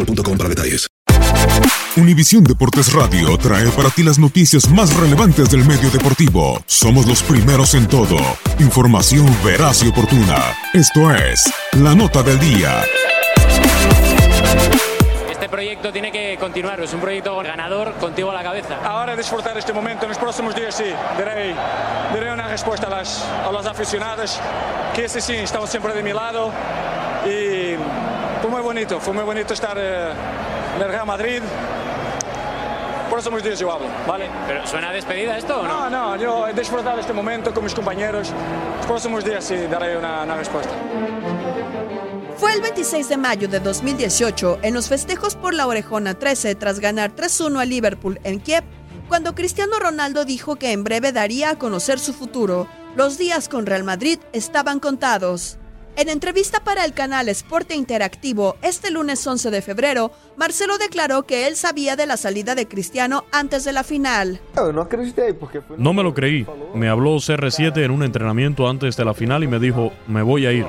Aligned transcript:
boostmobile.com 0.00 0.38
para 0.38 0.48
detalles. 0.48 0.86
Univisión 1.96 2.44
Deportes 2.44 2.92
Radio 2.92 3.36
trae 3.36 3.68
para 3.70 3.90
ti 3.90 4.02
las 4.02 4.18
noticias 4.18 4.68
más 4.70 4.94
relevantes 4.96 5.50
del 5.50 5.64
medio 5.64 5.90
deportivo. 5.90 6.62
Somos 6.66 7.06
los 7.06 7.22
primeros 7.22 7.74
en 7.74 7.88
todo. 7.88 8.16
Información 8.58 9.26
veraz 9.44 9.82
y 9.82 9.88
oportuna. 9.88 10.54
Esto 10.72 11.12
es 11.12 11.52
La 11.72 11.94
Nota 11.94 12.22
del 12.22 12.38
Día. 12.38 12.82
Este 15.30 15.48
proyecto 15.48 15.92
tiene 15.92 16.12
que 16.12 16.36
continuar, 16.38 16.80
es 16.80 16.94
un 16.94 17.00
proyecto 17.00 17.36
ganador 17.38 17.94
contigo 17.94 18.30
a 18.30 18.34
la 18.34 18.42
cabeza. 18.42 18.78
Ahora 18.84 19.16
disfrutar 19.16 19.58
este 19.58 19.72
momento, 19.72 20.04
en 20.04 20.10
los 20.10 20.18
próximos 20.18 20.54
días 20.54 20.76
sí, 20.76 20.84
daré, 21.18 21.54
daré 22.14 22.32
una 22.32 22.46
respuesta 22.46 22.86
a 22.86 22.90
las, 22.90 23.24
a 23.46 23.50
los 23.50 23.66
aficionados, 23.66 24.38
que 24.94 25.06
ese 25.06 25.20
sí, 25.20 25.34
estamos 25.34 25.70
siempre 25.70 25.92
de 25.92 26.02
mi 26.02 26.12
lado 26.12 26.52
bonito, 28.80 29.00
fue 29.00 29.12
muy 29.12 29.24
bonito 29.24 29.52
estar 29.52 29.76
eh, 29.78 30.10
en 30.76 30.82
el 30.82 30.88
Real 30.88 31.04
Madrid. 31.06 31.42
Próximos 33.10 33.42
días 33.42 33.58
yo 33.58 33.70
hablo, 33.70 33.86
¿vale? 34.06 34.30
¿Pero 34.46 34.66
suena 34.66 34.88
a 34.88 34.92
despedida 34.92 35.36
esto 35.36 35.60
o 35.60 35.62
no? 35.64 35.90
No, 35.90 36.16
no, 36.16 36.16
yo 36.16 36.48
he 36.48 36.54
disfrutado 36.54 36.98
este 36.98 37.12
momento 37.12 37.52
con 37.52 37.62
mis 37.62 37.74
compañeros. 37.74 38.32
Los 38.78 38.86
próximos 38.86 39.22
días 39.22 39.44
sí 39.44 39.56
daré 39.70 39.98
una, 39.98 40.22
una 40.22 40.36
respuesta. 40.36 40.72
Fue 42.38 42.54
el 42.54 42.62
26 42.62 43.06
de 43.10 43.16
mayo 43.18 43.48
de 43.48 43.60
2018, 43.60 44.60
en 44.62 44.72
los 44.72 44.88
festejos 44.88 45.36
por 45.36 45.52
la 45.52 45.66
Orejona 45.66 46.14
13 46.14 46.54
tras 46.54 46.80
ganar 46.80 47.14
3-1 47.14 47.60
a 47.60 47.66
Liverpool 47.66 48.18
en 48.24 48.40
Kiev, 48.40 48.64
cuando 49.08 49.34
Cristiano 49.34 49.78
Ronaldo 49.78 50.24
dijo 50.24 50.56
que 50.56 50.72
en 50.72 50.84
breve 50.84 51.12
daría 51.12 51.50
a 51.50 51.58
conocer 51.58 51.98
su 51.98 52.14
futuro. 52.14 52.66
Los 52.96 53.18
días 53.18 53.50
con 53.50 53.66
Real 53.66 53.84
Madrid 53.84 54.20
estaban 54.32 54.80
contados. 54.80 55.59
En 56.00 56.08
entrevista 56.08 56.60
para 56.64 56.86
el 56.86 56.94
canal 56.94 57.28
Esporte 57.28 57.74
Interactivo 57.74 58.56
este 58.62 58.90
lunes 58.90 59.26
11 59.26 59.50
de 59.50 59.60
febrero, 59.60 60.12
Marcelo 60.38 60.78
declaró 60.78 61.24
que 61.24 61.46
él 61.46 61.56
sabía 61.56 61.94
de 61.94 62.06
la 62.06 62.16
salida 62.16 62.54
de 62.54 62.66
Cristiano 62.66 63.24
antes 63.32 63.64
de 63.64 63.74
la 63.74 63.84
final. 63.84 64.40
No 65.76 65.92
me 65.92 66.02
lo 66.02 66.14
creí. 66.14 66.46
Me 66.72 66.88
habló 66.88 67.16
CR7 67.16 67.84
en 67.84 67.90
un 67.90 68.02
entrenamiento 68.02 68.66
antes 68.66 68.96
de 68.96 69.04
la 69.04 69.12
final 69.12 69.44
y 69.44 69.48
me 69.48 69.58
dijo, 69.58 69.92
me 70.06 70.22
voy 70.22 70.46
a 70.46 70.52
ir. 70.52 70.64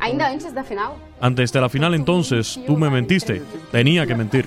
Ainda 0.00 0.26
antes 0.28 0.54
da 0.54 0.64
final? 0.64 0.92
Antes 1.20 1.52
de 1.52 1.60
la 1.60 1.68
final 1.68 1.94
entonces, 1.94 2.58
tú 2.66 2.76
me 2.76 2.90
mentiste. 2.90 3.42
Tenía 3.70 4.06
que 4.06 4.14
mentir. 4.14 4.46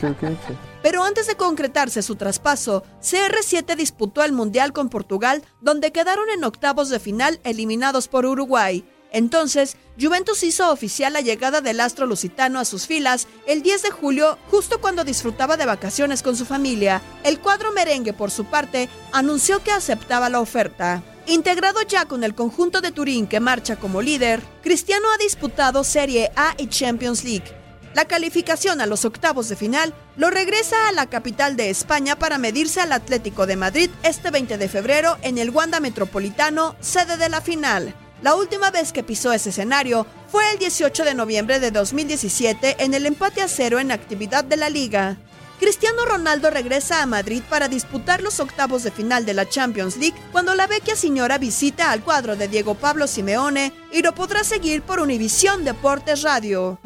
Pero 0.81 1.03
antes 1.03 1.27
de 1.27 1.35
concretarse 1.35 2.01
su 2.01 2.15
traspaso, 2.15 2.83
CR7 3.01 3.75
disputó 3.75 4.23
el 4.23 4.33
Mundial 4.33 4.73
con 4.73 4.89
Portugal, 4.89 5.43
donde 5.61 5.91
quedaron 5.91 6.29
en 6.29 6.43
octavos 6.43 6.89
de 6.89 6.99
final 6.99 7.39
eliminados 7.43 8.07
por 8.07 8.25
Uruguay. 8.25 8.83
Entonces, 9.13 9.77
Juventus 10.01 10.41
hizo 10.41 10.71
oficial 10.71 11.13
la 11.13 11.21
llegada 11.21 11.61
del 11.61 11.79
astro 11.79 12.07
lusitano 12.07 12.59
a 12.59 12.65
sus 12.65 12.87
filas 12.87 13.27
el 13.45 13.61
10 13.61 13.83
de 13.83 13.91
julio, 13.91 14.39
justo 14.49 14.81
cuando 14.81 15.03
disfrutaba 15.03 15.55
de 15.55 15.67
vacaciones 15.67 16.23
con 16.23 16.35
su 16.35 16.45
familia. 16.45 16.99
El 17.23 17.39
cuadro 17.39 17.71
merengue, 17.71 18.11
por 18.11 18.31
su 18.31 18.45
parte, 18.45 18.89
anunció 19.11 19.61
que 19.63 19.71
aceptaba 19.71 20.29
la 20.29 20.39
oferta. 20.39 21.03
Integrado 21.25 21.81
ya 21.83 22.05
con 22.05 22.23
el 22.25 22.35
conjunto 22.35 22.81
de 22.81 22.91
Turín 22.91 23.27
que 23.27 23.39
marcha 23.39 23.77
como 23.77 24.01
líder, 24.01 24.41
Cristiano 24.61 25.07
ha 25.13 25.17
disputado 25.23 25.85
Serie 25.85 26.31
A 26.35 26.53
y 26.57 26.67
Champions 26.67 27.23
League. 27.23 27.45
La 27.93 28.05
calificación 28.05 28.81
a 28.81 28.87
los 28.87 29.05
octavos 29.05 29.47
de 29.47 29.55
final 29.55 29.93
lo 30.17 30.31
regresa 30.31 30.89
a 30.89 30.91
la 30.91 31.05
capital 31.05 31.55
de 31.55 31.69
España 31.69 32.17
para 32.17 32.37
medirse 32.37 32.81
al 32.81 32.91
Atlético 32.91 33.45
de 33.45 33.55
Madrid 33.55 33.89
este 34.03 34.31
20 34.31 34.57
de 34.57 34.67
febrero 34.67 35.17
en 35.21 35.37
el 35.37 35.51
Wanda 35.51 35.79
Metropolitano, 35.79 36.75
sede 36.81 37.15
de 37.15 37.29
la 37.29 37.39
final. 37.39 37.95
La 38.21 38.35
última 38.35 38.71
vez 38.71 38.91
que 38.91 39.03
pisó 39.03 39.31
ese 39.31 39.51
escenario 39.51 40.05
fue 40.27 40.49
el 40.51 40.59
18 40.59 41.05
de 41.05 41.13
noviembre 41.13 41.59
de 41.59 41.71
2017 41.71 42.77
en 42.79 42.93
el 42.93 43.05
empate 43.05 43.41
a 43.41 43.47
cero 43.47 43.79
en 43.79 43.91
actividad 43.91 44.43
de 44.43 44.57
la 44.57 44.69
liga. 44.69 45.17
Cristiano 45.63 46.03
Ronaldo 46.03 46.49
regresa 46.49 47.01
a 47.01 47.05
Madrid 47.05 47.41
para 47.49 47.69
disputar 47.69 48.21
los 48.21 48.41
octavos 48.41 48.83
de 48.83 48.91
final 48.91 49.25
de 49.25 49.33
la 49.33 49.47
Champions 49.47 49.95
League 49.95 50.17
cuando 50.33 50.55
la 50.55 50.67
vecchia 50.67 50.97
señora 50.97 51.37
visita 51.37 51.91
al 51.91 52.03
cuadro 52.03 52.35
de 52.35 52.49
Diego 52.49 52.75
Pablo 52.75 53.07
Simeone 53.07 53.71
y 53.93 54.01
lo 54.01 54.13
podrá 54.13 54.43
seguir 54.43 54.81
por 54.81 54.99
Univisión 54.99 55.63
Deportes 55.63 56.21
Radio. 56.21 56.79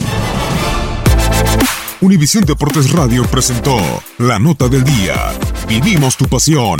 Univisión 2.02 2.46
Deportes 2.46 2.92
Radio 2.92 3.26
presentó 3.26 3.80
La 4.20 4.38
Nota 4.38 4.68
del 4.68 4.84
Día. 4.84 5.34
Vivimos 5.68 6.16
tu 6.16 6.28
pasión. 6.28 6.80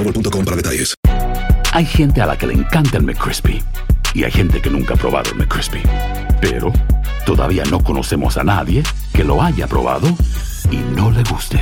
boostmobile.com 0.03 0.45
para 0.45 0.57
detalles. 0.57 0.95
Hay 1.73 1.85
gente 1.85 2.21
a 2.21 2.25
la 2.25 2.37
que 2.37 2.47
le 2.47 2.53
encanta 2.53 2.97
el 2.97 3.03
McCrispy 3.03 3.63
y 4.13 4.23
hay 4.23 4.31
gente 4.31 4.61
que 4.61 4.69
nunca 4.69 4.95
ha 4.95 4.97
probado 4.97 5.31
el 5.31 5.37
McCrispy. 5.37 5.81
Pero 6.41 6.71
todavía 7.25 7.63
no 7.69 7.83
conocemos 7.83 8.37
a 8.37 8.43
nadie 8.43 8.83
que 9.13 9.23
lo 9.23 9.41
haya 9.41 9.67
probado 9.67 10.07
y 10.69 10.77
no 10.77 11.11
le 11.11 11.23
guste. 11.23 11.59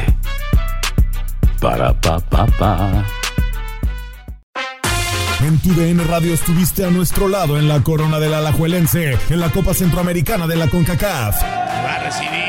Para 1.62 1.94
pa 1.94 2.20
pa 2.20 2.46
pa. 2.48 3.06
En 5.42 5.58
tu 5.60 5.74
DN 5.74 6.04
Radio 6.04 6.34
estuviste 6.34 6.84
a 6.84 6.90
nuestro 6.90 7.30
lado 7.30 7.58
en 7.58 7.70
la 7.70 7.82
corona 7.82 8.20
del 8.20 8.34
Alajuelense, 8.34 9.18
en 9.30 9.40
la 9.40 9.50
Copa 9.50 9.74
Centroamericana 9.74 10.48
de 10.48 10.58
la 10.58 10.68
CONCACAF. 10.68 11.42
Va 11.42 11.96
a 11.96 12.00
recibir 12.04 12.49